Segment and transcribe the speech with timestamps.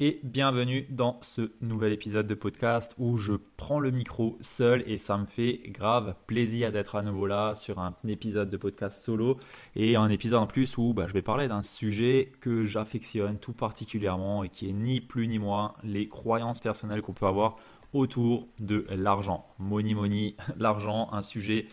[0.00, 4.96] et bienvenue dans ce nouvel épisode de podcast où je prends le micro seul et
[4.96, 9.38] ça me fait grave plaisir d'être à nouveau là sur un épisode de podcast solo
[9.74, 13.52] et un épisode en plus où bah, je vais parler d'un sujet que j'affectionne tout
[13.52, 17.56] particulièrement et qui est ni plus ni moins les croyances personnelles qu'on peut avoir
[17.92, 19.48] autour de l'argent.
[19.58, 21.66] Money money, l'argent, un sujet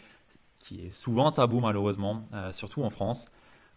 [0.58, 3.28] qui est souvent tabou malheureusement, euh, surtout en France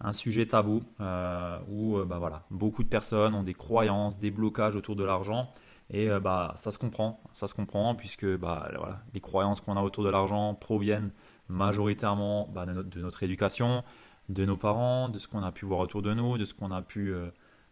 [0.01, 4.31] un sujet tabou euh, où euh, bah, voilà, beaucoup de personnes ont des croyances, des
[4.31, 5.53] blocages autour de l'argent.
[5.91, 9.77] Et euh, bah, ça se comprend, ça se comprend puisque bah, voilà, les croyances qu'on
[9.77, 11.11] a autour de l'argent proviennent
[11.49, 13.83] majoritairement bah, de, notre, de, éducation,
[14.29, 16.71] de nos parents, de ce qu'on a pu voir autour de nous, de ce qu'on
[16.71, 17.15] a pu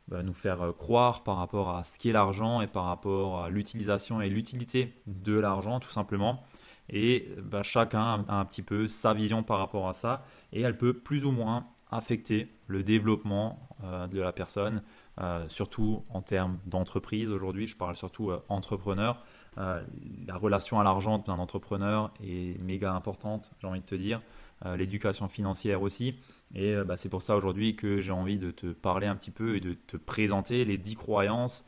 [0.09, 4.23] bah, nous faire croire par rapport à ce qu'est l'argent et par rapport à l'utilisation
[4.23, 6.43] et l'utilité de l'argent tout simplement.
[6.89, 10.79] Et bah, chacun a un petit peu sa vision par rapport à ça et elle
[10.79, 14.83] peut plus ou moins affecter le développement euh, de la personne,
[15.21, 17.31] euh, surtout en termes d'entreprise.
[17.31, 19.23] Aujourd'hui, je parle surtout euh, entrepreneur.
[19.57, 24.21] la relation à l'argent d'un entrepreneur est méga importante, j'ai envie de te dire.
[24.65, 26.15] L'éducation financière aussi.
[26.55, 29.57] Et bah, c'est pour ça aujourd'hui que j'ai envie de te parler un petit peu
[29.57, 31.65] et de te présenter les 10 croyances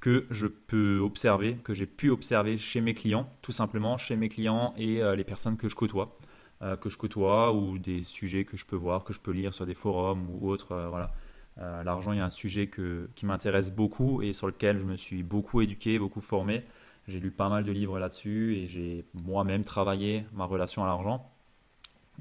[0.00, 4.28] que je peux observer, que j'ai pu observer chez mes clients, tout simplement chez mes
[4.30, 6.18] clients et les personnes que je côtoie.
[6.62, 9.52] Euh, que je côtoie ou des sujets que je peux voir, que je peux lire
[9.52, 10.72] sur des forums ou autres.
[10.72, 11.12] Euh, voilà.
[11.58, 12.70] Euh, l'argent est un sujet
[13.14, 16.64] qui m'intéresse beaucoup et sur lequel je me suis beaucoup éduqué, beaucoup formé.
[17.08, 21.30] J'ai lu pas mal de livres là-dessus et j'ai moi-même travaillé ma relation à l'argent.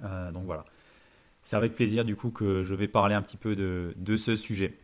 [0.01, 0.65] donc voilà.
[1.41, 4.77] C'est avec plaisir du coup que je vais parler un petit peu de ce sujet.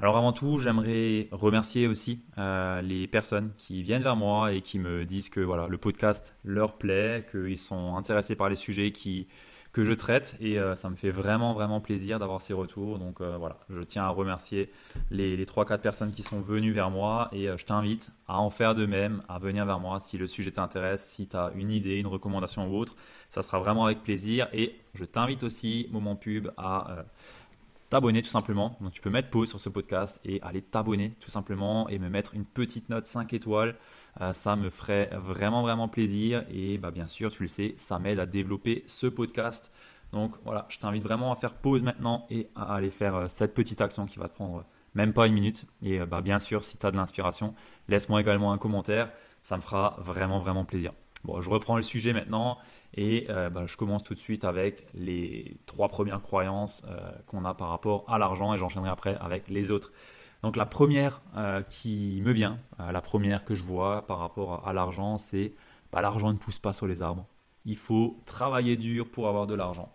[0.00, 4.78] Alors avant tout, j'aimerais remercier aussi euh, les personnes qui viennent vers moi et qui
[4.78, 8.92] me disent que voilà, le podcast leur plaît, qu'ils sont intéressés par les sujets
[9.72, 10.36] que je traite.
[10.40, 13.00] Et euh, ça me fait vraiment vraiment plaisir d'avoir ces retours.
[13.00, 14.70] Donc euh, voilà, je tiens à remercier
[15.10, 17.28] les, les 3-4 personnes qui sont venues vers moi.
[17.32, 20.52] Et je t'invite à en faire de même, à venir vers moi si le sujet
[20.52, 22.94] t'intéresse, si tu as une idée, une recommandation ou autre,
[23.30, 24.46] ça sera vraiment avec plaisir.
[24.52, 27.04] Et je t'invite aussi, moment pub, à
[27.90, 28.76] t'abonner tout simplement.
[28.80, 32.08] Donc tu peux mettre pause sur ce podcast et aller t'abonner tout simplement et me
[32.08, 33.76] mettre une petite note 5 étoiles.
[34.20, 37.98] Euh, ça me ferait vraiment vraiment plaisir et bah, bien sûr tu le sais, ça
[37.98, 39.72] m'aide à développer ce podcast.
[40.12, 43.54] Donc voilà, je t'invite vraiment à faire pause maintenant et à aller faire euh, cette
[43.54, 45.64] petite action qui va te prendre même pas une minute.
[45.82, 47.54] Et euh, bah, bien sûr, si tu as de l'inspiration,
[47.88, 49.10] laisse-moi également un commentaire.
[49.42, 50.92] Ça me fera vraiment vraiment plaisir.
[51.24, 52.58] Bon, je reprends le sujet maintenant.
[52.94, 57.44] Et euh, bah, je commence tout de suite avec les trois premières croyances euh, qu'on
[57.44, 59.92] a par rapport à l'argent et j'enchaînerai après avec les autres.
[60.42, 64.72] Donc la première euh, qui me vient, la première que je vois par rapport à,
[64.72, 65.52] l'argent, c'est
[65.92, 67.26] bah, l'argent ne pousse pas sur les arbres.
[67.64, 69.92] Il faut travailler dur pour avoir de l'argent.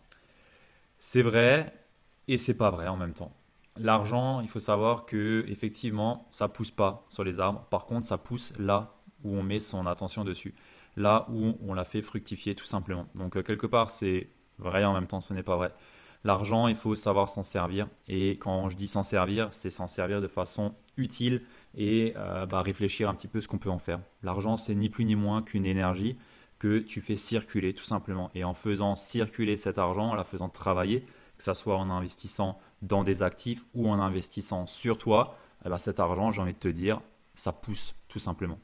[0.99, 1.73] C'est vrai
[2.27, 3.31] et c'est pas vrai en même temps.
[3.77, 7.65] L'argent, il faut savoir que effectivement, ça pousse pas sur les arbres.
[7.71, 8.93] Par contre, ça pousse là
[9.23, 10.53] où on met son attention dessus
[10.95, 13.07] là où on l'a fait fructifier tout simplement.
[13.15, 15.73] Donc euh, quelque part c'est vrai en même temps ce n'est pas vrai.
[16.25, 17.87] L'argent, il faut savoir s'en servir.
[18.07, 21.41] Et quand je dis s'en servir, c'est s'en servir de façon utile
[21.75, 23.99] et euh, bah, réfléchir un petit peu ce qu'on peut en faire.
[24.21, 26.17] L'argent, c'est ni plus ni moins qu'une énergie
[26.59, 28.31] que tu fais circuler tout simplement.
[28.35, 31.01] Et en faisant circuler cet argent, en la faisant travailler,
[31.37, 35.77] que ce soit en investissant dans des actifs ou en investissant sur toi, eh ben,
[35.77, 37.01] cet argent, j'ai envie de te dire,
[37.35, 38.59] ça pousse tout simplement.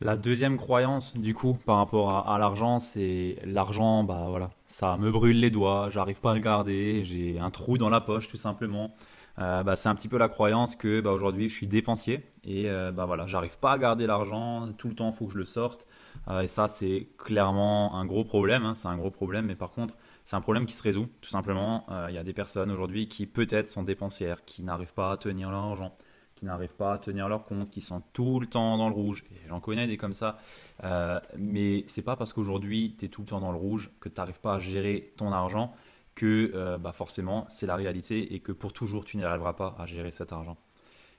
[0.00, 5.10] La deuxième croyance, du coup, par rapport à, l'argent, c'est l'argent, bah voilà, ça me
[5.10, 8.36] brûle les doigts, j'arrive pas à le garder, j'ai un trou dans la poche tout
[8.36, 8.94] simplement.
[9.40, 12.68] Euh, bah, c'est un petit peu la croyance que bah, aujourd'hui je suis dépensier et
[12.68, 15.38] euh, bah voilà, j'arrive pas à garder l'argent, tout le temps il faut que je
[15.38, 15.86] le sorte.
[16.28, 19.72] Euh, et ça, c'est clairement un gros problème, hein, c'est un gros problème, mais par
[19.72, 21.86] contre, c'est un problème qui se résout tout simplement.
[22.08, 25.50] Il y a des personnes aujourd'hui qui peut-être sont dépensières, qui n'arrivent pas à tenir
[25.50, 25.92] leur argent
[26.38, 29.24] qui n'arrivent pas à tenir leur compte, qui sont tout le temps dans le rouge.
[29.48, 30.38] J'en connais des comme ça.
[30.84, 34.08] Euh, mais c'est pas parce qu'aujourd'hui tu es tout le temps dans le rouge que
[34.08, 35.74] tu n'arrives pas à gérer ton argent
[36.14, 39.74] que euh, bah forcément c'est la réalité et que pour toujours tu n'y arriveras pas
[39.78, 40.56] à gérer cet argent.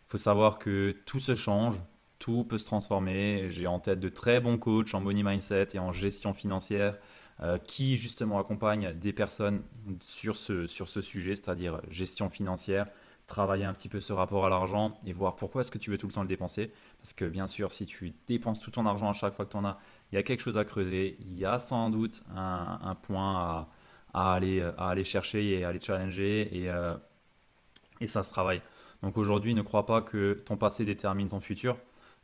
[0.07, 1.81] Il faut savoir que tout se change,
[2.17, 3.47] tout peut se transformer.
[3.49, 6.97] J'ai en tête de très bons coachs en money mindset et en gestion financière
[7.41, 9.61] euh, qui justement accompagnent des personnes
[10.01, 12.85] sur ce, sur ce sujet, c'est-à-dire gestion financière,
[13.29, 15.97] travailler un petit peu ce rapport à l'argent et voir pourquoi est-ce que tu veux
[15.97, 16.73] tout le temps le dépenser.
[16.97, 19.57] Parce que bien sûr, si tu dépenses tout ton argent à chaque fois que tu
[19.57, 19.79] en as,
[20.11, 23.67] il y a quelque chose à creuser, il y a sans doute un, point
[24.13, 26.95] à, aller, chercher et à aller challenger et, euh,
[28.01, 28.61] et ça se travaille.
[29.03, 31.77] Donc aujourd'hui, ne crois pas que ton passé détermine ton futur.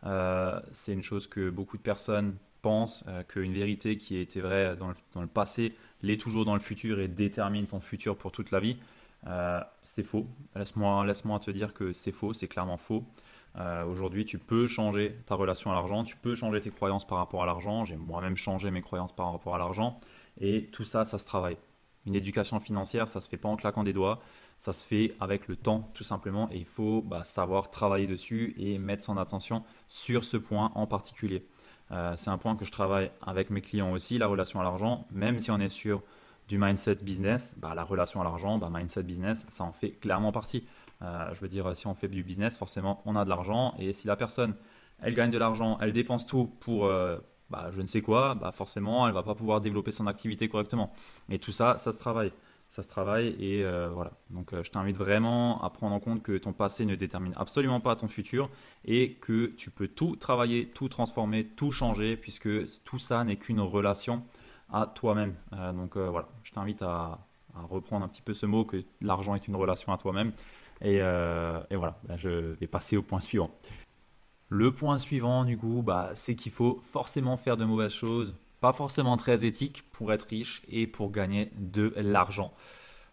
[0.06, 4.42] Euh, c'est une chose que beaucoup de personnes pensent, euh, qu'une vérité qui a été
[4.42, 8.52] vraie dans le passé l'est toujours dans le futur et détermine ton futur pour toute
[8.52, 8.78] la vie.
[9.28, 10.28] Euh, c'est faux.
[10.56, 13.02] Laisse-moi laisse te dire que c'est faux, c'est clairement faux.
[13.58, 17.18] Euh, aujourd'hui, tu peux changer ta relation à l'argent, tu peux changer tes croyances par
[17.18, 17.86] rapport à l'argent.
[17.86, 20.00] J'ai moi-même changé mes croyances par rapport à l'argent.
[20.40, 21.58] Et tout ça, ça se travaille.
[22.06, 24.22] Une éducation financière, ça se fait pas en claquant des doigts,
[24.58, 26.50] ça se fait avec le temps, tout simplement.
[26.52, 30.86] Et il faut bah, savoir travailler dessus et mettre son attention sur ce point en
[30.86, 31.48] particulier.
[31.92, 35.08] Euh, c'est un point que je travaille avec mes clients aussi, la relation à l'argent,
[35.12, 36.02] même si on est sur
[36.48, 40.32] du mindset business, bah, la relation à l'argent, bah, mindset business, ça en fait clairement
[40.32, 40.66] partie.
[41.02, 43.76] Euh, je veux dire, si on fait du business, forcément, on a de l'argent.
[43.80, 44.56] Et si la personne,
[45.02, 47.18] elle gagne de l'argent, elle dépense tout pour euh,
[47.50, 50.94] bah, je ne sais quoi, bah, forcément, elle va pas pouvoir développer son activité correctement.
[51.30, 52.32] Et tout ça, ça se travaille.
[52.68, 54.12] Ça se travaille et euh, voilà.
[54.32, 57.96] Donc, je t'invite vraiment à prendre en compte que ton passé ne détermine absolument pas
[57.96, 58.50] ton futur
[58.86, 62.50] et que tu peux tout travailler, tout transformer, tout changer, puisque
[62.84, 64.24] tout ça n'est qu'une relation
[64.72, 65.36] à toi-même.
[65.54, 67.20] Euh, donc euh, voilà, je t'invite à,
[67.70, 70.34] reprendre un petit peu ce mot que l'argent est une relation à toi-même.
[70.82, 73.50] Et, euh, voilà, bah, je vais passer au point suivant.
[74.50, 78.74] Le point suivant, du coup, bah, c'est qu'il faut forcément faire de mauvaises choses, pas
[78.74, 82.54] forcément très éthiques, pour être riche et pour gagner de l'argent.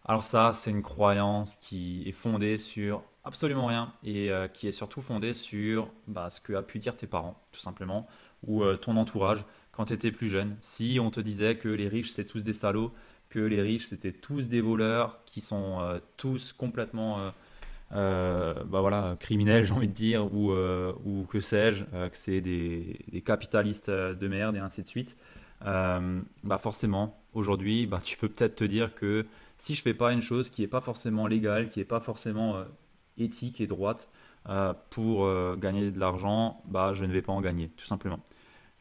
[0.04, 5.00] Alors ça, c'est une croyance qui est fondée sur absolument rien et qui est surtout
[5.00, 8.08] fondée sur bah, ce que a pu dire tes parents, tout simplement,
[8.44, 10.56] ou ton entourage quand tu étais plus jeune.
[10.60, 12.92] Si on te disait que les riches, c'est tous des salauds,
[13.30, 17.30] que les riches, c'était tous des voleurs, qui sont euh, tous complètement euh,
[17.94, 23.22] euh, bah voilà, criminels, j'ai envie de dire, ou, ou que sais-je, que c'est des,
[23.24, 25.16] capitalistes de merde et ainsi de suite,
[25.62, 29.26] bah forcément, aujourd'hui, bah, tu peux peut-être te dire que
[29.56, 32.62] si je fais pas une chose qui n'est pas forcément légale, qui n'est pas forcément
[33.16, 34.10] éthique et droite,
[34.90, 38.20] pour gagner de l'argent, bah, je ne vais pas en gagner, tout simplement.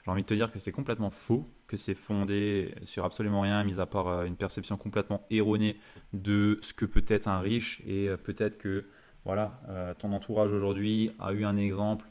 [0.03, 3.63] J'ai envie de te dire que c'est complètement faux, que c'est fondé sur absolument rien,
[3.63, 5.77] mis à part euh, une perception complètement erronée
[6.13, 7.81] de ce que peut être un riche.
[7.85, 8.87] Et euh, peut-être que
[9.25, 12.05] voilà, euh, ton entourage aujourd'hui a eu un exemple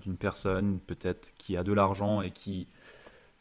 [0.00, 2.68] d'une personne peut-être qui a de l'argent et qui,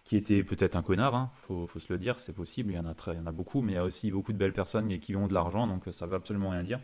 [0.04, 1.68] qui était peut-être un connard, il hein.
[1.68, 3.32] faut, se le dire, c'est possible, il y, en a très, il y en a
[3.32, 5.84] beaucoup, mais il y a aussi beaucoup de belles personnes qui ont de l'argent, donc
[5.92, 6.80] ça ne veut absolument rien dire.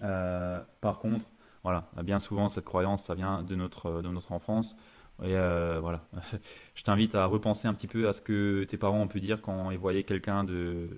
[0.00, 1.26] par contre,
[1.62, 4.76] voilà, bien souvent cette croyance, ça vient de notre, de notre enfance,
[5.22, 6.04] et euh, voilà,
[6.74, 9.40] je t'invite à repenser un petit peu à ce que tes parents ont pu dire
[9.40, 10.88] quand ils voyaient quelqu'un de,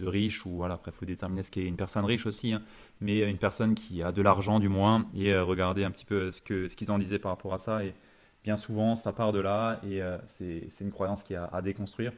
[0.00, 2.62] riche, ou voilà, après il faut déterminer ce qu'est une personne riche aussi, hein,
[3.00, 6.30] mais une personne qui a de l'argent du moins, et euh, regarder un petit peu
[6.30, 7.84] ce qu'ils ce qu'ils en disaient par rapport à ça.
[7.84, 7.94] Et
[8.42, 12.12] bien souvent, ça part de là, et euh, c'est une croyance qui a à déconstruire,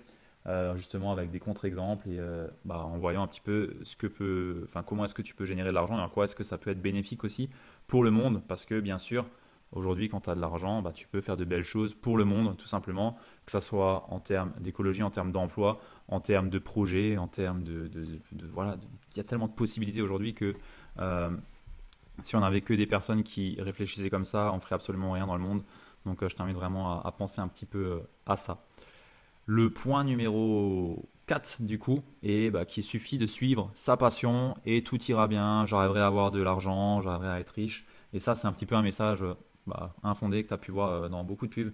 [0.76, 2.20] justement avec des contre-exemples, et
[2.64, 5.44] bah, en voyant un petit peu ce que peut, enfin, comment est-ce que tu peux
[5.44, 7.50] générer de l'argent, et en quoi est-ce que ça peut être bénéfique aussi
[7.88, 9.26] pour le monde, parce que bien sûr,
[9.72, 12.24] Aujourd'hui, quand tu as de l'argent, bah, tu peux faire de belles choses pour le
[12.24, 15.78] monde, tout simplement, que ce soit en termes d'écologie, en termes d'emploi,
[16.08, 17.88] en termes de projets, en termes de,
[18.50, 18.76] voilà,
[19.12, 20.56] il y a tellement de possibilités aujourd'hui que
[20.98, 21.30] euh,
[22.24, 25.36] si on n'avait que des personnes qui réfléchissaient comme ça, on ferait absolument rien dans
[25.36, 25.62] le monde.
[26.04, 28.64] Donc, euh, je t'invite vraiment à, penser un petit peu euh, à ça.
[29.46, 34.82] Le point numéro 4 du coup est bah, qu'il suffit de suivre sa passion et
[34.82, 35.64] tout ira bien.
[35.66, 37.86] J'arriverai à avoir de l'argent, j'arriverai à être riche.
[38.12, 39.22] Et ça, c'est un petit peu un message
[39.70, 41.72] bah, infondé que tu as pu voir euh, dans beaucoup de pubs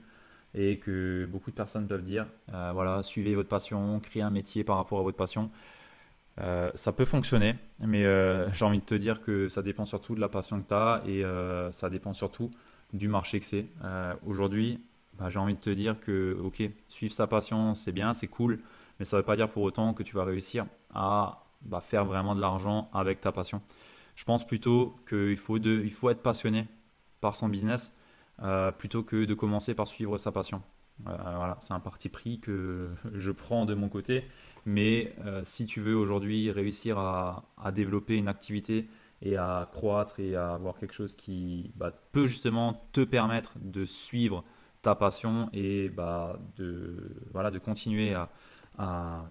[0.54, 4.64] et que beaucoup de personnes peuvent dire euh, voilà, suivez votre passion, créez un métier
[4.64, 5.50] par rapport à votre passion.
[6.38, 8.04] Euh, ça peut fonctionner, mais
[8.52, 11.02] j'ai envie de te dire que ça dépend surtout de la passion que tu as
[11.06, 11.24] et
[11.72, 12.50] ça dépend surtout
[12.92, 13.66] du marché que c'est.
[14.26, 14.80] Aujourd'hui,
[15.18, 18.60] bah, j'ai envie de te dire que, ok, suivre sa passion, c'est bien, c'est cool,
[18.98, 22.04] mais ça ne veut pas dire pour autant que tu vas réussir à bah, faire
[22.04, 23.62] vraiment de l'argent avec ta passion.
[24.14, 26.66] Je pense plutôt qu'il faut, il faut être passionné
[27.20, 27.94] par son business
[28.42, 30.62] euh, plutôt que de commencer par suivre sa passion.
[31.06, 34.24] Euh, voilà, c'est un parti pris que je prends de mon côté.
[34.66, 38.88] Mais euh, si tu veux aujourd'hui réussir à, développer une activité
[39.22, 43.86] et à croître et à avoir quelque chose qui bah, peut justement te permettre de
[43.86, 44.44] suivre
[44.82, 48.14] ta passion et bah, de, voilà, de continuer
[48.78, 49.30] à,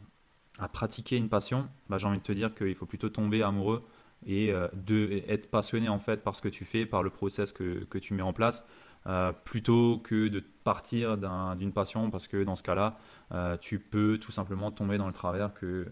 [0.74, 3.82] pratiquer une passion, bah, j'ai envie de te dire qu'il faut plutôt tomber amoureux
[4.26, 7.54] et euh, de être passionné en fait par ce que tu fais, par le process
[7.54, 8.66] que, que tu mets en place,
[9.08, 11.18] euh, plutôt que de partir
[11.56, 12.94] d'une passion parce que dans ce cas-là,
[13.32, 15.88] euh, tu peux tout simplement tomber dans le travers que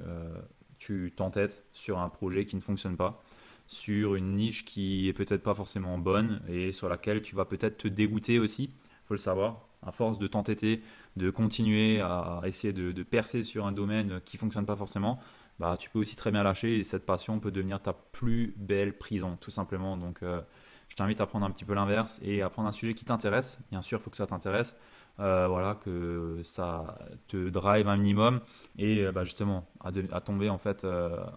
[0.79, 3.21] tu t'entêtes sur un projet qui ne fonctionne pas.
[3.65, 7.77] sur une niche qui est peut-être pas forcément bonne et sur laquelle tu vas peut-être
[7.77, 8.71] te dégoûter aussi,
[9.05, 9.67] faut le savoir.
[9.85, 10.81] À force de t'entêter,
[11.17, 15.19] de continuer à essayer de, percer sur un domaine qui fonctionne pas forcément,
[15.59, 18.97] bah, tu peux aussi très bien lâcher et cette passion peut devenir ta plus belle
[18.97, 19.97] prison, tout simplement.
[19.97, 20.41] Donc, euh,
[20.87, 23.59] je t'invite à prendre un petit peu l'inverse et à prendre un sujet qui t'intéresse.
[23.71, 24.75] Bien sûr, il faut que ça t'intéresse.
[25.19, 28.41] Euh, voilà, que ça te drive un minimum
[28.79, 29.91] et euh, bah, justement à,
[30.21, 30.87] tomber en fait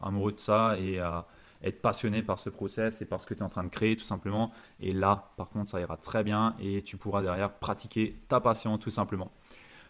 [0.00, 1.26] amoureux de ça et à
[1.62, 3.96] être passionné par ce process et par ce que tu es en train de créer
[3.96, 4.50] tout simplement.
[4.80, 8.78] Et là, par contre, ça ira très bien et tu pourras derrière pratiquer ta passion
[8.78, 9.30] tout simplement.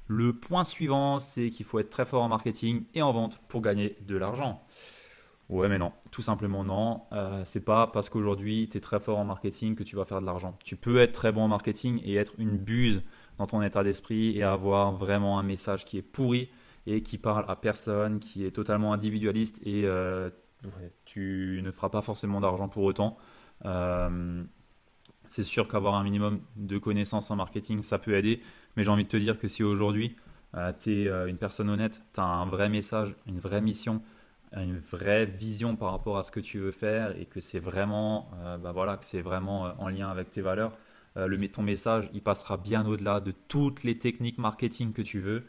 [0.09, 3.61] Le point suivant, c'est qu'il faut être très fort en marketing et en vente pour
[3.61, 4.63] gagner de l'argent.
[5.49, 7.03] Ouais, mais non, tout simplement non.
[7.13, 10.21] Euh, c'est pas parce qu'aujourd'hui tu es très fort en marketing que tu vas faire
[10.21, 10.57] de l'argent.
[10.65, 13.03] Tu peux être très bon en marketing et être une buse
[13.39, 16.51] dans ton état d'esprit et avoir vraiment un message qui est pourri
[16.87, 20.31] et qui parle à personne, qui est totalement individualiste et euh,
[21.05, 23.17] tu ne feras pas forcément d'argent pour autant.
[23.65, 24.43] Euh,
[25.29, 28.41] c'est sûr qu'avoir un minimum de connaissances en marketing, ça peut aider,
[28.77, 30.17] mais j'ai envie de te dire que si aujourd'hui
[30.55, 34.03] euh, tu es euh, une personne honnête, tu as un vrai message, une vraie mission,
[34.53, 38.31] une vraie vision par rapport à ce que tu veux faire et que c'est vraiment,
[38.63, 40.73] bah voilà, que en lien avec tes valeurs,
[41.17, 45.45] le, ton message, il passera bien au-delà de toutes les techniques marketing que tu veux.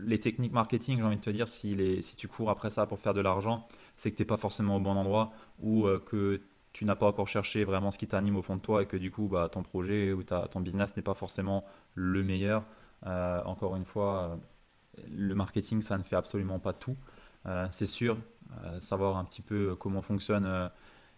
[0.00, 2.84] Les techniques marketing, j'ai envie de te dire, si, les, si tu cours après ça
[2.86, 6.02] pour faire de l'argent, c'est que tu n'es pas forcément au bon endroit ou euh,
[6.04, 6.40] que
[6.72, 8.96] tu n'as pas encore cherché vraiment ce qui t'anime au fond de toi et que
[8.96, 12.64] du coup, bah, ton projet ou ta, ton business n'est pas forcément le meilleur.
[13.06, 14.38] Euh, encore une fois,
[14.98, 16.96] euh, le marketing, ça ne fait absolument pas tout.
[17.70, 18.18] c'est sûr,
[18.78, 20.70] savoir un petit peu comment fonctionne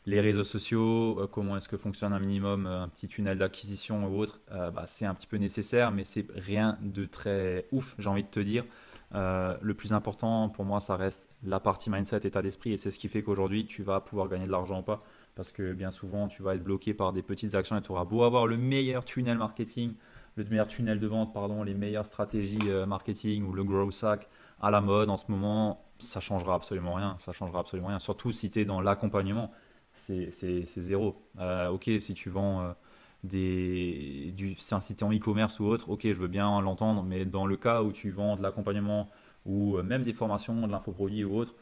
[0.07, 4.07] les réseaux sociaux, euh, comment est-ce que fonctionne un minimum, euh, un petit tunnel d'acquisition
[4.07, 7.95] ou autre, euh, bah, c'est un petit peu nécessaire, mais c'est rien de très ouf,
[7.99, 8.65] j'ai envie de te dire.
[9.13, 12.99] le plus important pour moi, ça reste la partie mindset, état d'esprit, et c'est ce
[12.99, 15.05] qui fait qu'aujourd'hui, tu vas pouvoir gagner de l'argent ou pas.
[15.37, 18.05] Parce que bien souvent, tu vas être bloqué par des petites actions et tu auras
[18.05, 19.95] beau avoir le meilleur tunnel marketing,
[20.37, 24.29] le meilleur tunnel de vente, pardon, les meilleures stratégies marketing ou le grow sack
[24.61, 27.17] à la mode en ce moment, ça changera absolument rien.
[27.19, 27.99] Ça changera absolument rien.
[27.99, 29.51] Surtout si tu es dans l'accompagnement
[29.95, 31.17] c'est zéro.
[31.39, 32.73] Euh, ok, si tu vends euh,
[33.23, 37.47] des, du, un site en e-commerce ou autre, ok, je veux bien l'entendre, mais dans
[37.47, 39.09] le cas où tu vends de l'accompagnement
[39.47, 41.55] ou euh, même des formations, de l'infoproduit ou autre,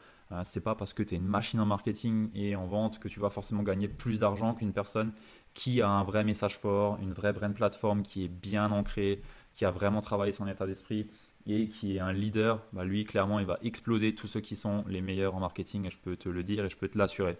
[0.45, 3.21] c'est pas parce que tu es une machine en marketing et en vente que tu
[3.21, 5.13] vas forcément gagner plus d'argent qu'une personne
[5.55, 9.23] qui a un vrai message fort, une vraie brand plateforme qui est bien ancrée,
[9.55, 11.09] qui a vraiment travaillé son état d'esprit
[11.47, 12.63] et qui est un leader.
[12.73, 15.91] Bah lui, clairement, il va exploser tous ceux qui sont les meilleurs en marketing et
[15.91, 17.37] je peux te le dire et je peux te l'assurer.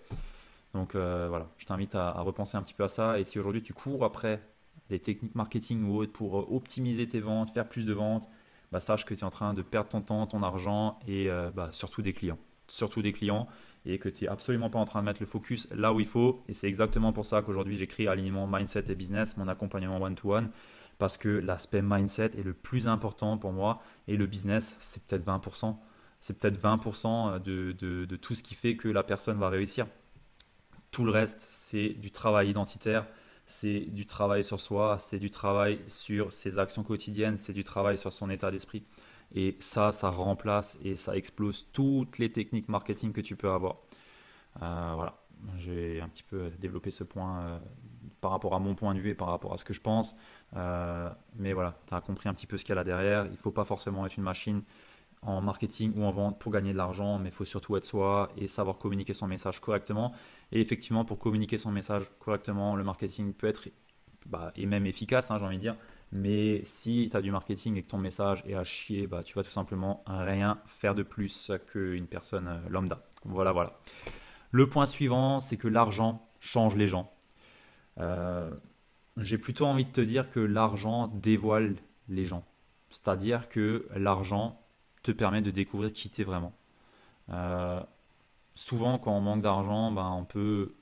[0.73, 3.19] Donc euh, voilà, je t'invite à, repenser un petit peu à ça.
[3.19, 4.41] Et si aujourd'hui tu cours après
[4.89, 8.29] des techniques marketing ou autres pour euh, optimiser tes ventes, faire plus de ventes,
[8.73, 11.51] bah, sache que tu es en train de perdre ton temps, ton argent et euh,
[11.55, 12.39] bah, surtout des clients.
[12.69, 13.49] Surtout des clients
[13.85, 16.07] et que tu n'es absolument pas en train de mettre le focus là où il
[16.07, 16.43] faut.
[16.49, 20.51] Et c'est exactement pour ça qu'aujourd'hui j'écris Alignement Mindset et Business, mon accompagnement one-to-one.
[20.99, 25.27] parce que l'aspect mindset est le plus important pour moi et le business, c'est peut-être
[25.27, 25.77] 20%.
[26.21, 29.87] C'est peut-être 20% de, de tout ce qui fait que la personne va réussir.
[30.93, 33.07] Tout le reste, c'est du travail identitaire,
[33.47, 37.99] c'est du travail sur soi, c'est du travail sur ses actions quotidiennes, c'est du travail
[37.99, 38.85] sur son état d'esprit.
[39.35, 43.77] Et ça, ça remplace et ça explose toutes les techniques marketing que tu peux avoir.
[44.61, 45.15] Euh, voilà,
[45.57, 47.59] j'ai un petit peu développé ce point euh,
[48.21, 50.15] par rapport à mon point de vue et par rapport à ce que je pense.
[50.57, 53.25] Euh, mais voilà, tu as compris un petit peu ce qu'il y a là derrière.
[53.27, 54.63] Il ne faut pas forcément être une machine
[55.23, 58.29] en marketing ou en vente pour gagner de l'argent, mais il faut surtout être soi
[58.37, 60.13] et savoir communiquer son message correctement.
[60.51, 63.69] Et effectivement, pour communiquer son message correctement, le marketing peut être
[64.27, 65.77] bah, et même efficace, hein, j'ai envie de dire.
[66.13, 69.35] Mais si tu as du marketing et que ton message est à chier, bah, tu
[69.35, 73.01] vas tout simplement rien faire de plus qu'une personne euh, lambda.
[73.25, 73.79] Voilà, voilà.
[74.51, 77.11] Le point suivant, c'est que l'argent change les gens.
[77.99, 78.51] Euh,
[79.17, 81.77] j'ai plutôt envie de te dire que l'argent dévoile
[82.09, 82.45] les gens.
[82.91, 84.61] C'est-à-dire que l'argent
[85.03, 86.53] te permet de découvrir qui tu es vraiment.
[87.31, 87.81] Euh,
[88.55, 90.75] souvent, quand on manque d'argent, ben, on peut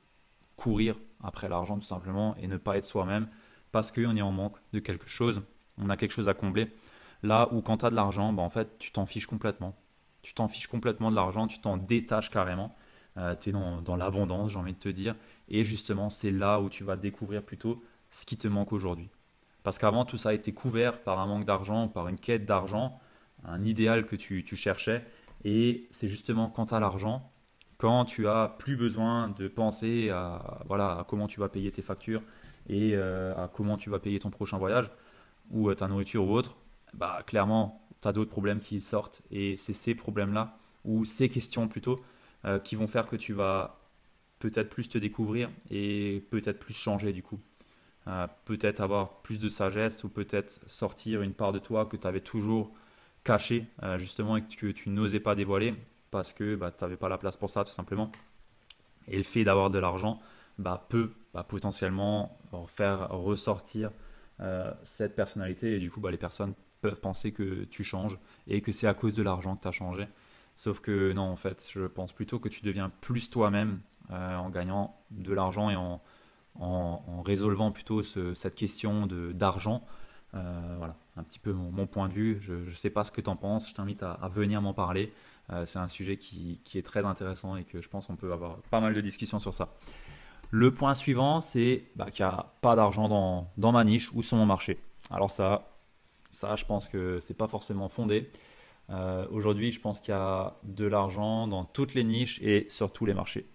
[0.57, 3.29] courir après l'argent tout simplement et ne pas être soi-même
[3.73, 5.43] parce qu'on est en manque de quelque chose,
[5.79, 6.69] on a quelque chose à combler.
[7.23, 9.77] Là où quand tu as de l'argent, ben, en fait, tu t'en fiches complètement.
[10.23, 12.75] Tu t'en fiches complètement de l'argent, tu t'en détaches carrément.
[13.17, 15.17] Euh, tu es dans, dans l'abondance, j'ai envie de te dire.
[15.49, 19.09] Et justement, c'est là où tu vas découvrir plutôt ce qui te manque aujourd'hui.
[19.62, 23.00] Parce qu'avant, tout ça a été couvert par un manque d'argent, par une quête d'argent
[23.45, 25.05] un idéal que tu, cherchais.
[25.45, 27.30] Et c'est justement quand tu as l'argent,
[27.81, 32.23] quand tu as plus besoin de penser à, voilà, comment tu vas payer tes factures
[32.69, 34.91] et euh, à comment tu vas payer ton prochain voyage
[35.51, 36.57] ou ta nourriture ou autre,
[36.93, 39.23] bah, clairement, tu as d'autres problèmes qui sortent.
[39.31, 41.99] Et c'est ces problèmes-là, ou ces questions plutôt,
[42.45, 43.81] euh, qui vont faire que tu vas
[44.41, 47.41] peut-être plus te découvrir et peut-être plus changer du coup.
[48.45, 52.21] peut-être avoir plus de sagesse ou peut-être sortir une part de toi que tu avais
[52.21, 52.73] toujours
[53.25, 53.67] cachée
[53.99, 55.75] justement et que tu, n'osais pas dévoiler
[56.11, 58.11] parce que bah, tu n'avais pas la place pour ça tout simplement.
[59.09, 60.21] Et le fait d'avoir de l'argent
[60.59, 63.90] bah, peut bah, potentiellement faire ressortir
[64.40, 68.62] euh, cette personnalité et du coup bah, les personnes peuvent penser que tu changes et
[68.62, 70.07] que c'est à cause de l'argent que tu as changé.
[70.55, 74.50] Sauf que non, en fait, je pense plutôt que tu deviens plus toi-même euh, en
[74.50, 76.02] gagnant de l'argent et en,
[76.59, 79.85] en, résolvant plutôt cette question d'argent.
[80.35, 82.39] Euh, voilà, un petit peu mon, point de vue.
[82.41, 85.13] Je ne sais pas ce que tu en penses, je t'invite à, venir m'en parler.
[85.65, 88.81] c'est un sujet qui, est très intéressant et que je pense qu'on peut avoir pas
[88.81, 89.75] mal de discussions sur ça.
[90.51, 93.09] Le point suivant, c'est bah, qu'il n'y a pas d'argent
[93.57, 94.81] dans, ma niche ou sur mon marché.
[95.11, 95.71] Alors ça,
[96.33, 98.31] ça je pense que c'est pas forcément fondé.
[98.91, 102.93] Euh, aujourd'hui, je pense qu'il y a de l'argent dans toutes les niches et sur
[102.93, 103.47] tous les marchés.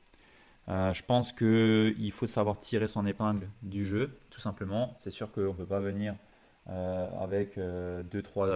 [0.70, 4.96] Euh, je pense qu'il faut savoir tirer son épingle du jeu, tout simplement.
[5.00, 6.18] C'est sûr qu'on ne peut pas venir euh,
[6.68, 8.48] avec deux, trois.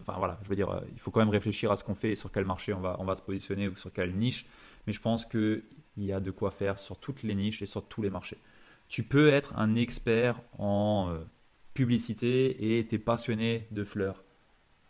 [0.00, 2.16] enfin voilà, je veux dire, il faut quand même réfléchir à ce qu'on fait et
[2.16, 4.46] sur quel marché on va, on va se positionner ou sur quelle niche.
[4.86, 5.62] Mais je pense que
[5.98, 8.38] il y a de quoi faire sur toutes les niches et sur tous les marchés.
[8.88, 11.18] Tu peux être un expert en euh,
[11.74, 14.24] publicité et tu es passionné de fleurs.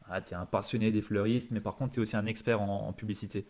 [0.09, 2.61] Ah, tu es un passionné des fleuristes, mais par contre, tu es aussi un expert
[2.63, 3.47] en, publicité.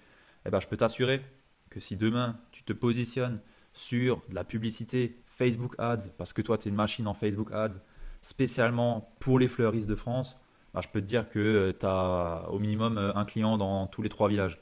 [0.47, 1.21] Eh ben, je peux t'assurer
[1.69, 3.41] que si demain, tu te positionnes
[3.75, 7.53] sur de la publicité Facebook Ads, parce que toi, tu es une machine en Facebook
[7.53, 7.81] Ads,
[8.23, 10.37] spécialement pour les fleuristes de France,
[10.75, 13.87] bah, je peux te dire que euh, tu as au minimum euh, un client dans
[13.87, 14.61] tous les trois villages.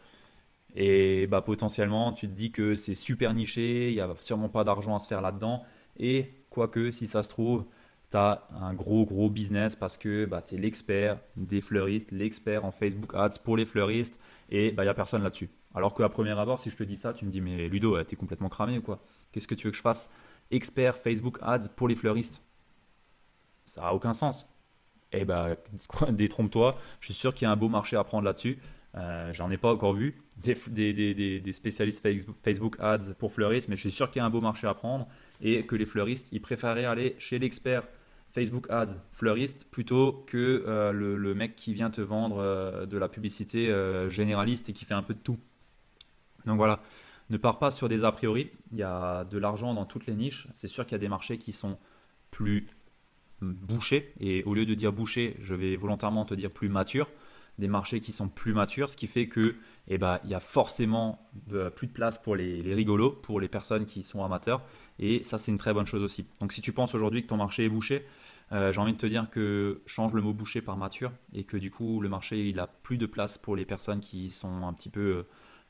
[0.75, 4.65] Et bah, potentiellement, tu te dis que c'est super niché, il n'y a sûrement pas
[4.65, 5.65] d'argent à se faire là-dedans.
[5.99, 7.65] Et quoique, si ça se trouve,
[8.11, 12.65] tu as un gros, gros business parce que bah, tu es l'expert des fleuristes, l'expert
[12.65, 14.21] en Facebook Ads pour les fleuristes,
[14.51, 15.51] et bah, il n'y a personne là-dessus.
[15.75, 18.15] Alors qu'à premier abord, si je te dis ça, tu me dis, mais Ludo, tu
[18.15, 19.01] es complètement cramé ou quoi?
[19.33, 20.11] Qu'est-ce que tu veux que je fasse?
[20.51, 22.43] Expert Facebook Ads pour les fleuristes?
[23.67, 24.49] Ça n'a aucun sens.
[25.13, 25.57] Eh bah,
[26.09, 28.59] détrompe-toi, je suis sûr qu'il y a un beau marché à prendre là-dessus.
[28.95, 32.03] Euh, j'en ai pas encore vu des, des, spécialistes
[32.43, 34.73] Facebook Ads pour fleuristes, mais je suis sûr qu'il y a un beau marché à
[34.73, 35.07] prendre
[35.43, 37.83] et que les fleuristes, ils préféraient aller chez l'expert
[38.33, 43.09] Facebook Ads fleuriste plutôt que euh, le, mec qui vient te vendre euh, de la
[43.09, 43.75] publicité
[44.09, 45.39] généraliste et qui fait un peu de tout.
[46.47, 46.81] Donc voilà,
[47.29, 48.51] ne pars pas sur des a priori.
[48.73, 50.47] Il y a de l'argent dans toutes les niches.
[50.55, 51.77] C'est sûr qu'il y a des marchés qui sont
[52.31, 52.69] plus
[53.41, 57.11] bouchés et au lieu de dire bouchés, je vais volontairement te dire plus matures
[57.59, 59.57] des marchés qui sont plus matures, ce qui fait que
[59.89, 61.27] eh ben, il y a forcément
[61.75, 64.63] plus de place pour les, rigolos, pour les personnes qui sont amateurs,
[64.99, 66.27] et ça c'est une très bonne chose aussi.
[66.41, 68.05] Donc si tu penses aujourd'hui que ton marché est bouché,
[68.53, 71.57] euh, j'ai envie de te dire que change le mot bouché par mature, et que
[71.57, 74.73] du coup le marché il a plus de place pour les personnes qui sont un
[74.73, 75.23] petit peu euh,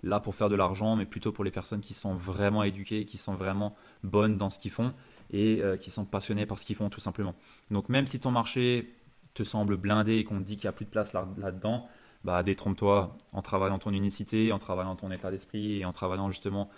[0.03, 3.17] là pour faire de l'argent, mais plutôt pour les personnes qui sont vraiment éduquées, qui
[3.19, 4.93] sont vraiment bonnes dans ce qu'ils font
[5.31, 7.35] et euh, qui sont passionnées par ce qu'ils font tout simplement.
[7.71, 8.95] Donc même si ton marché
[9.35, 11.89] te semble blindé et qu'on te dit qu'il n'y a plus de place là-dedans,
[12.25, 16.71] bah, détrompe-toi en travaillant ton unicité, en travaillant ton état d'esprit et en travaillant justement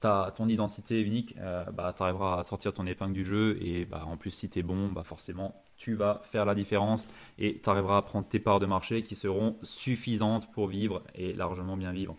[0.00, 3.84] ta, ton identité unique, euh, bah, tu arriveras à sortir ton épingle du jeu et
[3.84, 7.06] bah, en plus si tu es bon, bah, forcément tu vas faire la différence
[7.38, 11.32] et tu arriveras à prendre tes parts de marché qui seront suffisantes pour vivre et
[11.32, 12.16] largement bien vivre.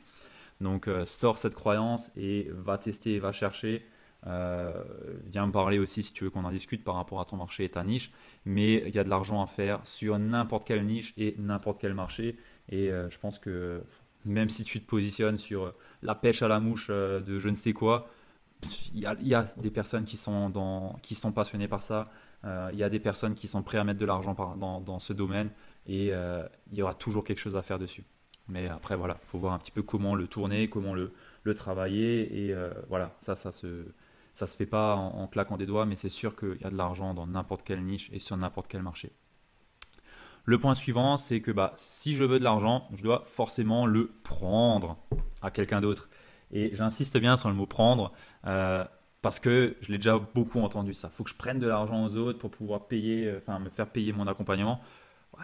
[0.62, 3.86] Donc euh, sors cette croyance et va tester, va chercher
[4.28, 4.84] euh,
[5.26, 7.64] viens me parler aussi si tu veux qu'on en discute par rapport à ton marché
[7.64, 8.12] et ta niche.
[8.46, 11.94] Mais il y a de l'argent à faire sur n'importe quelle niche et n'importe quel
[11.94, 12.38] marché.
[12.70, 13.84] Et euh, je pense que
[14.26, 17.54] même si tu te positionnes sur la pêche à la mouche euh, de je ne
[17.54, 18.10] sais quoi,
[18.96, 22.10] il y, a, des personnes qui sont, dans, qui sont passionnées par ça.
[22.72, 25.14] Il y a des personnes qui sont prêtes à mettre de l'argent dans, dans, ce
[25.14, 25.50] domaine.
[25.88, 28.04] Et il y aura toujours quelque chose à faire dessus.
[28.48, 31.12] Mais après, voilà, il faut voir un petit peu comment le tourner, comment le,
[31.44, 32.48] le travailler.
[32.48, 32.56] Et
[32.88, 33.86] voilà, ça, ça se
[34.36, 36.76] ça se fait pas en, claquant des doigts, mais c'est sûr qu'il y a de
[36.76, 39.14] l'argent dans n'importe quelle niche et sur n'importe quel marché.
[40.44, 44.12] Le point suivant, c'est que bah, si je veux de l'argent, je dois forcément le
[44.24, 44.98] prendre
[45.42, 46.10] à quelqu'un d'autre.
[46.52, 48.12] Et j'insiste bien sur le mot prendre,
[48.46, 48.84] euh,
[49.22, 51.10] parce que je l'ai déjà beaucoup entendu ça.
[51.14, 53.70] Il faut que je prenne de l'argent aux autres pour pouvoir payer, euh, enfin me
[53.70, 54.82] faire payer mon accompagnement.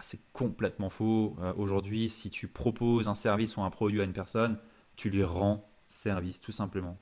[0.02, 1.34] c'est complètement faux.
[1.40, 4.58] Euh, aujourd'hui, si tu proposes un service ou un produit à une personne,
[4.96, 6.98] tu lui rends service, tout simplement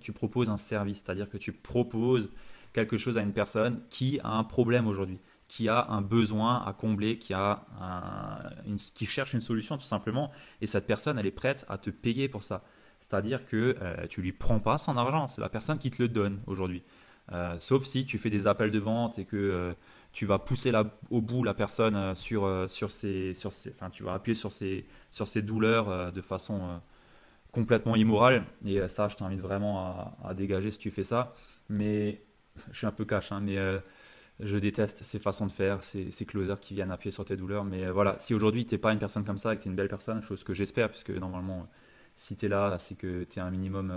[0.00, 2.30] tu proposes un service, c'est-à-dire que tu proposes
[2.72, 5.18] quelque chose à une personne qui a un problème aujourd'hui,
[5.48, 7.64] qui a un besoin à combler, qui, a
[8.94, 12.28] qui cherche une solution tout simplement, et cette personne, elle est prête à te payer
[12.28, 12.62] pour ça.
[13.00, 16.00] C'est-à-dire que tu euh, tu lui prends pas son argent, c'est la personne qui te
[16.00, 16.82] le donne aujourd'hui.
[17.32, 19.72] Euh, sauf si tu fais des appels de vente et que euh,
[20.12, 20.72] tu vas pousser
[21.10, 24.86] au bout la personne sur, sur ses, sur ses, enfin, tu vas appuyer sur ses,
[25.10, 26.80] sur ses douleurs de façon
[27.52, 28.44] complètement immoral.
[28.64, 31.34] Et ça, je t'invite vraiment à, dégager si tu fais ça.
[31.68, 32.22] Mais
[32.70, 33.56] je suis un peu cash, hein, mais
[34.40, 37.64] je déteste ces façons de faire, ces, ces, closers qui viennent appuyer sur tes douleurs.
[37.64, 39.70] Mais voilà, si aujourd'hui tu n'es pas une personne comme ça et que tu es
[39.70, 41.68] une belle personne, chose que j'espère, puisque normalement,
[42.16, 43.92] si tu es là, c'est que tu es un minimum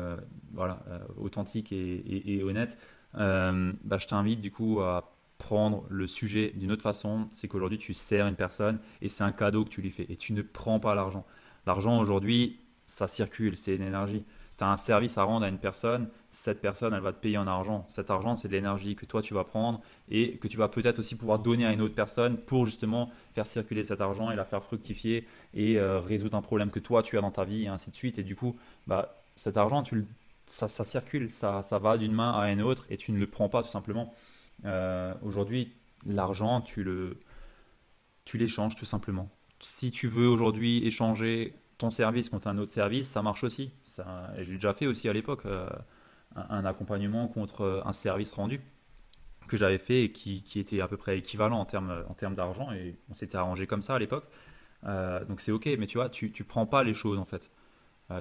[0.53, 0.83] voilà,
[1.17, 2.77] authentique et, et honnête.
[3.13, 5.13] bah, je t'invite du coup à
[5.43, 9.33] prendre le sujet d'une autre façon, c'est qu'aujourd'hui tu sers une personne et c'est un
[9.33, 11.25] cadeau que tu lui fais et tu ne prends pas l'argent.
[11.65, 14.23] L'argent aujourd'hui, ça circule, c'est une énergie.
[14.57, 17.37] Tu as un service à rendre à une personne, cette personne, elle va te payer
[17.37, 17.85] en argent.
[17.87, 20.99] Cet argent, c'est de l'énergie que toi, tu vas prendre et que tu vas peut-être
[20.99, 24.45] aussi pouvoir donner à une autre personne pour justement faire circuler cet argent et la
[24.45, 27.67] faire fructifier et euh, résoudre un problème que toi, tu as dans ta vie et
[27.67, 28.19] ainsi de suite.
[28.19, 29.83] Et du coup, bah, cet argent,
[30.45, 33.49] ça circule, ça, ça va d'une main à une autre et tu ne le prends
[33.49, 34.13] pas tout simplement.
[34.65, 35.73] Euh, aujourd'hui,
[36.05, 37.17] l'argent, tu le,
[38.25, 39.29] tu l'échanges tout simplement.
[39.59, 43.73] Si tu veux aujourd'hui échanger ton service contre un autre service, ça marche aussi.
[43.83, 45.67] Ça, j'ai déjà fait aussi à l'époque euh,
[46.37, 48.61] un, accompagnement contre euh, un service rendu
[49.49, 52.71] que j'avais fait et qui, était à peu près équivalent en termes, en termes d'argent
[52.71, 54.23] et on s'était arrangé comme ça à l'époque.
[55.27, 57.51] donc c'est ok, mais tu vois, tu, tu prends pas les choses en fait.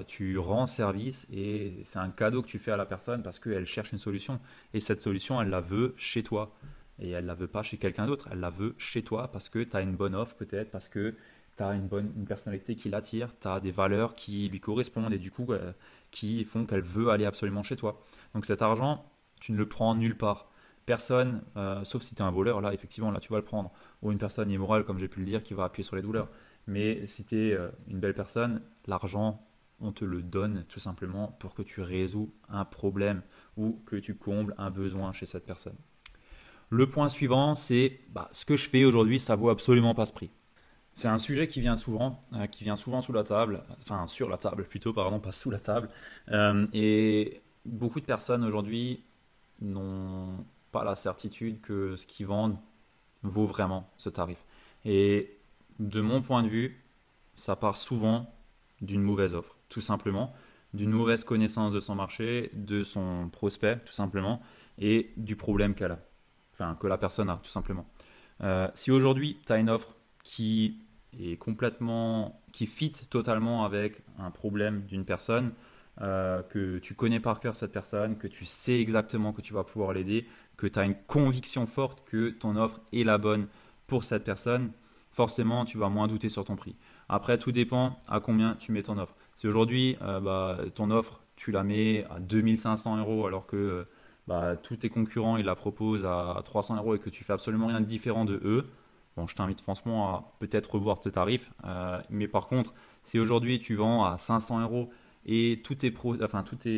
[0.07, 3.65] tu rends service et c'est un cadeau que tu fais à la personne parce qu'elle
[3.65, 4.41] cherche une solution.
[4.73, 6.53] Et cette solution, elle la veut chez toi.
[6.99, 9.59] Et elle la veut pas chez quelqu'un d'autre, elle la veut chez toi parce que
[9.63, 11.15] tu as une bonne offre peut-être, parce que
[11.57, 15.13] tu as une bonne une personnalité qui l'attire, tu as des valeurs qui lui correspondent
[15.13, 15.71] et du coup euh,
[16.11, 18.01] qui font qu'elle veut aller absolument chez toi.
[18.33, 19.05] Donc cet argent,
[19.39, 20.49] tu ne le prends nulle part.
[20.85, 23.71] Personne, euh, sauf si tu es un voleur, là effectivement, là tu vas le prendre.
[24.01, 26.29] Ou une personne immorale, comme j'ai pu le dire, qui va appuyer sur les douleurs.
[26.67, 29.45] Mais si tu es euh, une belle personne, l'argent,
[29.79, 33.21] on te le donne tout simplement pour que tu résous un problème
[33.57, 35.75] ou que tu combles un besoin chez cette personne.
[36.69, 40.13] Le point suivant, c'est bah, ce que je fais aujourd'hui, ça vaut absolument pas ce
[40.13, 40.31] prix.
[40.93, 44.29] C'est un sujet qui vient souvent, euh, qui vient souvent sous la table, enfin sur
[44.29, 45.89] la table plutôt, pardon, pas sous la table.
[46.29, 49.03] Euh, et beaucoup de personnes aujourd'hui
[49.61, 52.57] n'ont pas la certitude que ce qu'ils vendent
[53.23, 54.37] vaut vraiment ce tarif.
[54.85, 55.37] Et
[55.79, 56.83] de mon point de vue,
[57.35, 58.31] ça part souvent
[58.81, 60.33] d'une mauvaise offre, tout simplement,
[60.73, 64.41] d'une mauvaise connaissance de son marché, de son prospect, tout simplement,
[64.77, 65.99] et du problème qu'elle a,
[66.53, 67.87] enfin que la personne a, tout simplement.
[68.41, 70.79] Euh, si aujourd'hui tu as une offre qui
[71.19, 75.51] est complètement, qui fit totalement avec un problème d'une personne,
[76.01, 79.63] euh, que tu connais par cœur cette personne, que tu sais exactement que tu vas
[79.63, 80.25] pouvoir l'aider,
[80.57, 83.47] que tu as une conviction forte que ton offre est la bonne
[83.85, 84.71] pour cette personne,
[85.11, 86.75] forcément tu vas moins douter sur ton prix.
[87.09, 89.15] Après, tout dépend à combien tu mets ton offre.
[89.35, 93.85] Si aujourd'hui, euh, bah, ton offre, tu la mets à 2500 euros alors que
[94.27, 97.67] bah, tous tes concurrents, ils la proposent à 300 euros et que tu fais absolument
[97.67, 98.67] rien de différent de eux,
[99.15, 101.51] Bon, je t'invite franchement à peut-être revoir tes tarifs.
[101.65, 102.73] Euh, mais par contre,
[103.03, 104.89] si aujourd'hui tu vends à 500 euros
[105.25, 105.93] et tous tes,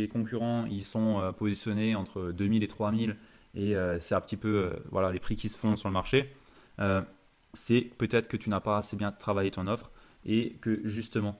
[0.07, 3.15] concurrents ils sont euh, positionnés entre 2000 et 3000
[3.55, 6.33] et euh, c'est un petit peu voilà, les prix qui se font sur le marché,
[7.53, 9.91] c'est peut-être que tu n'as pas assez bien travaillé ton offre
[10.25, 11.39] et que justement,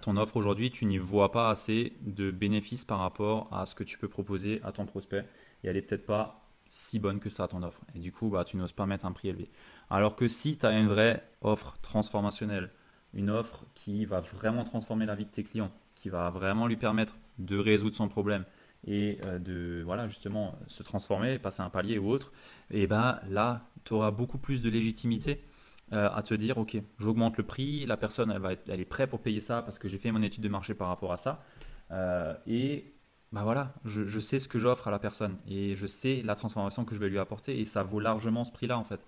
[0.00, 3.84] ton offre aujourd'hui, tu n'y vois pas assez de bénéfices par rapport à ce que
[3.84, 5.26] tu peux proposer à ton prospect
[5.62, 7.80] et elle n'est peut-être pas si bonne que ça ton offre.
[7.94, 9.50] Et du coup, bah, tu n'oses pas mettre un prix élevé.
[9.90, 12.70] Alors que si tu as une vraie offre transformationnelle,
[13.14, 16.76] une offre qui va vraiment transformer la vie de tes clients, qui va vraiment lui
[16.76, 18.44] permettre de résoudre son problème
[18.86, 22.32] et euh, de voilà justement se transformer, passer un palier ou autre,
[22.70, 25.42] et ben là, tu auras beaucoup plus de légitimité
[25.92, 29.10] euh, à te dire ok, j'augmente le prix, la personne elle, va elle est prête
[29.10, 31.42] pour payer ça parce que j'ai fait mon étude de marché par rapport à ça.
[31.92, 32.95] Euh, et
[33.32, 36.84] bah voilà, je, sais ce que j'offre à la personne et je sais la transformation
[36.84, 39.06] que je vais lui apporter et ça vaut largement ce prix-là en fait.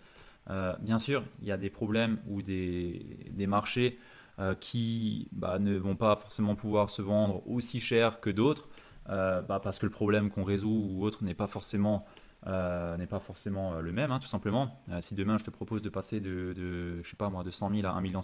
[0.51, 3.99] Euh, bien sûr, il y a des problèmes ou des, marchés
[4.39, 8.69] euh, qui bah, ne vont pas forcément pouvoir se vendre aussi cher que d'autres
[9.09, 12.07] euh, bah, parce que le problème qu'on résout ou autre n'est pas forcément
[12.45, 14.81] pas forcément le même, hein, tout simplement.
[15.01, 17.75] si demain je te propose de passer de, de, je sais pas moi, de 100
[17.75, 18.23] 000 à 1,5 million,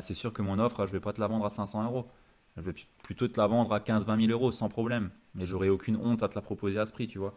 [0.00, 2.08] c'est sûr que mon offre, je ne vais pas te la vendre à 500 euros.
[2.56, 5.10] Je vais plutôt te la vendre à 15-20 000 euros sans problème.
[5.34, 7.36] Mais j'aurais aucune honte à te la proposer à ce prix, tu vois.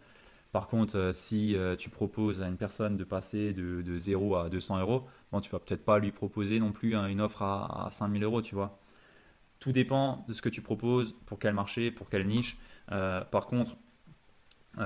[0.51, 4.49] Par contre, euh, si euh, tu proposes à une personne de passer de, 0 à
[4.49, 7.89] 200 euros, bon, tu vas peut-être pas lui proposer non plus hein, une offre à,
[7.91, 8.79] 5 000 euros, tu vois.
[9.59, 12.57] Tout dépend de ce que tu proposes, pour quel marché, pour quelle niche.
[12.91, 13.75] Euh, par contre,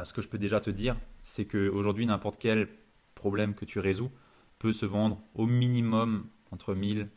[0.04, 2.70] ce que je peux déjà te dire, c'est qu'aujourd'hui, n'importe quel
[3.14, 4.10] problème que tu résous
[4.58, 7.10] peut se vendre au minimum entre 1000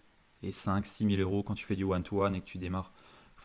[0.42, 2.92] et 5 6 000 euros quand tu fais du one-to-one -one et que tu démarres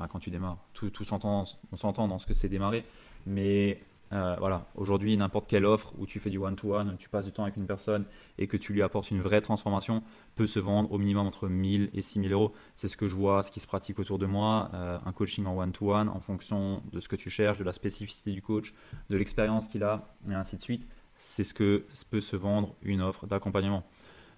[0.07, 2.85] quand tu démarres, tout, tout s'entend, on s'entend dans ce que c'est démarrer,
[3.25, 3.79] mais
[4.11, 7.43] euh, voilà, aujourd'hui, n'importe quelle offre où tu fais du one-to-one, tu passes du temps
[7.43, 8.05] avec une personne
[8.37, 10.01] et que tu lui apportes une vraie transformation,
[10.35, 12.53] peut se vendre au minimum entre 1000 et 6000 euros.
[12.73, 14.71] C'est ce que je vois, ce qui se pratique autour de moi.
[14.73, 18.31] Euh, un coaching en one-to-one, en fonction de ce que tu cherches, de la spécificité
[18.31, 18.73] du coach,
[19.09, 20.87] de l'expérience qu'il a, et ainsi de suite.
[21.17, 23.83] C'est ce que peut se vendre une offre d'accompagnement.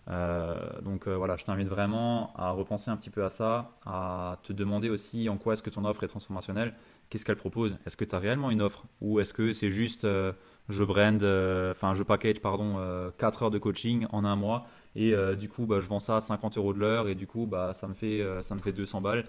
[0.10, 4.54] Euh, donc voilà, je t'invite vraiment à repenser un petit peu à ça, à te
[4.54, 6.74] demander aussi en quoi est-ce que ton offre est transformationnelle.
[7.12, 7.78] Qu'est-ce qu'elle propose?
[7.86, 8.86] Est-ce que tu as réellement une offre?
[9.02, 10.32] Ou est-ce que c'est juste euh,
[10.70, 12.76] je brand, euh, enfin je package pardon,
[13.18, 16.18] 4 euh, heures de coaching en un mois et du coup bah, je vends ça
[16.18, 18.72] à 50 euros de l'heure et du coup bah, ça, me fait, ça me fait
[18.72, 19.26] 200 balles.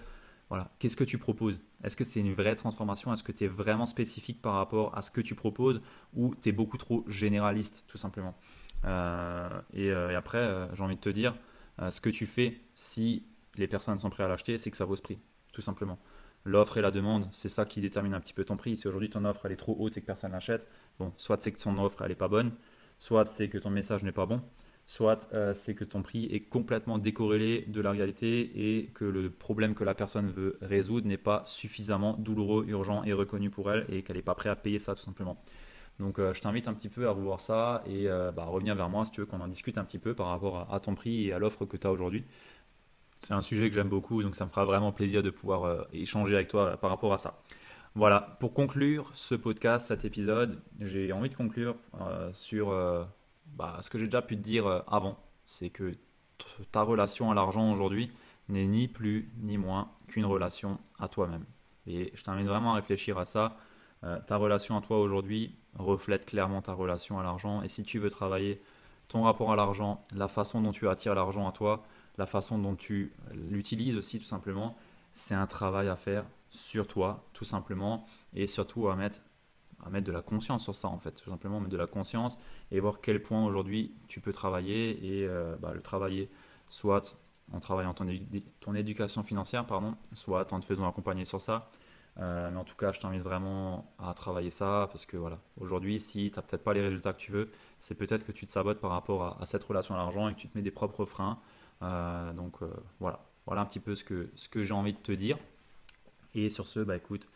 [0.47, 0.69] Voilà.
[0.79, 1.59] Qu'est-ce que tu proposes?
[1.83, 3.11] Est-ce que c'est une vraie transformation?
[3.11, 5.81] Est-ce que tu es vraiment spécifique par rapport à ce que tu proposes?
[6.15, 8.33] Ou tu es beaucoup trop généraliste tout simplement?
[8.85, 11.35] Et, et, après, j'ai envie de te dire,
[11.89, 14.95] ce que tu fais, si les personnes sont prêtes à l'acheter, c'est que ça vaut
[14.95, 15.19] ce prix,
[15.51, 15.99] tout simplement
[16.45, 18.77] l'offre et la demande, c'est ça qui détermine un petit peu ton prix.
[18.77, 20.67] Si aujourd'hui ton offre elle est trop haute et que personne l'achète,
[20.99, 22.51] bon, soit c'est que ton offre elle est pas bonne,
[22.97, 24.41] soit c'est que ton message n'est pas bon,
[24.85, 29.29] soit euh, c'est que ton prix est complètement décorrélé de la réalité et que le
[29.29, 33.85] problème que la personne veut résoudre n'est pas suffisamment douloureux, urgent et reconnu pour elle
[33.89, 35.41] et qu'elle n'est pas prête à payer ça tout simplement.
[35.99, 38.89] Donc euh, je t'invite un petit peu à revoir ça et euh, bah, revenir vers
[38.89, 41.27] moi si tu veux qu'on en discute un petit peu par rapport à ton prix
[41.27, 42.25] et à l'offre que tu as aujourd'hui
[43.19, 45.83] c'est un sujet que j'aime beaucoup, donc ça me fera vraiment plaisir de pouvoir euh,
[45.93, 47.41] échanger avec toi par rapport à ça.
[47.95, 51.77] Voilà, pour conclure ce podcast, cet épisode, j'ai envie de conclure
[52.33, 52.67] sur
[53.55, 55.17] bah, ce que j'ai déjà pu te dire avant.
[55.45, 55.93] C'est que
[56.71, 58.11] ta relation à l'argent aujourd'hui
[58.49, 61.45] n'est ni plus ni moins qu'une relation à toi-même.
[61.87, 63.57] Et je t'invite vraiment à réfléchir à ça.
[64.25, 67.61] Ta relation à toi aujourd'hui reflète clairement ta relation à l'argent.
[67.61, 68.61] Et si tu veux travailler
[69.07, 71.83] ton rapport à l'argent, la façon dont tu attires l'argent à toi,
[72.17, 74.75] la façon dont tu l'utilises aussi tout simplement,
[75.13, 79.21] c'est un travail à faire sur toi tout simplement et surtout à mettre
[79.85, 82.39] à mettre de la conscience sur ça en fait tout simplement mettre de la conscience
[82.71, 86.29] et voir quel point aujourd'hui tu peux travailler et euh, bah, le travailler
[86.69, 87.17] soit
[87.51, 88.07] en travaillant ton,
[88.61, 91.69] ton éducation financière pardon soit en te faisant accompagner sur ça
[92.19, 95.99] euh, mais en tout cas je t'invite vraiment à travailler ça parce que voilà aujourd'hui
[95.99, 97.49] si tu n'as peut-être pas les résultats que tu veux
[97.79, 100.39] c'est peut-être que tu te sabotes par rapport à, cette relation à l'argent et que
[100.39, 101.39] tu te mets des propres freins
[101.83, 102.67] euh, donc euh,
[102.99, 105.37] voilà, voilà un petit peu ce que, ce que j'ai envie de te dire.
[106.35, 107.29] Et sur ce, bah écoute,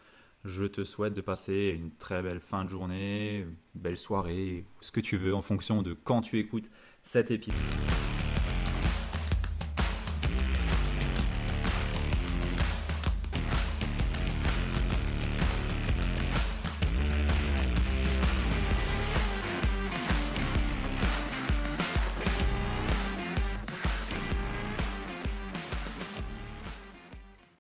[0.46, 5.02] je te souhaite de passer une très belle fin de journée, belle soirée, ce que
[5.02, 6.70] tu veux en fonction de quand tu écoutes
[7.04, 7.56] cet épisode.